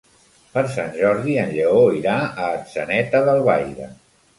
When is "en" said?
1.43-1.53